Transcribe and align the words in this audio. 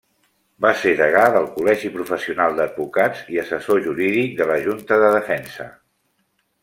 Va 0.65 0.69
ser 0.83 0.93
degà 1.01 1.25
del 1.35 1.49
Col·legi 1.57 1.91
Professional 1.97 2.57
d'Advocats 2.61 3.21
i 3.35 3.39
assessor 3.43 3.83
jurídic 3.89 4.35
de 4.41 4.49
la 4.53 4.57
Junta 4.65 4.99
de 5.05 5.13
Defensa. 5.21 5.69